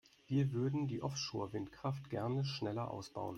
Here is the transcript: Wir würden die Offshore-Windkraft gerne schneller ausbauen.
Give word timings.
Wir 0.25 0.51
würden 0.51 0.87
die 0.87 1.03
Offshore-Windkraft 1.03 2.09
gerne 2.09 2.43
schneller 2.43 2.89
ausbauen. 2.89 3.29